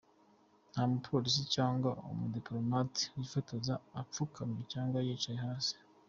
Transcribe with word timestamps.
Nta 0.71 0.81
mu 0.89 0.97
politisiye 1.05 1.45
cyangwa 1.55 1.89
umudipolomate 2.11 3.01
wifotoza 3.17 3.73
apfukamye 4.01 4.61
cyangwa 4.73 4.97
yicaye 5.07 5.39
hasi. 5.47 5.75